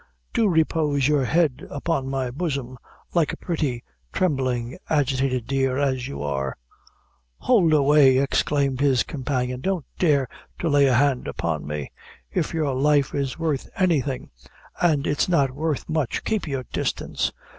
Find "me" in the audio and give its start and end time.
11.67-11.91